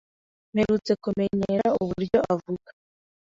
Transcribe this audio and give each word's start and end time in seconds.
Mperutse 0.53 0.91
kumenyera 1.03 1.67
uburyo 1.81 2.19
avuga. 2.33 2.69